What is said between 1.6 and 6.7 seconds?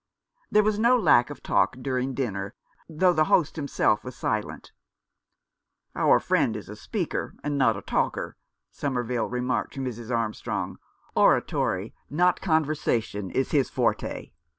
during dinner, though the host himself was silent." Our friend is